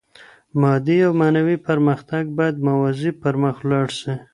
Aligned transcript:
مادي 0.61 0.97
او 1.05 1.11
معنوي 1.21 1.57
پرمختګ 1.67 2.23
بايد 2.37 2.55
موازي 2.67 3.11
پرمخ 3.21 3.55
لاړ 3.71 3.87
سي. 3.99 4.13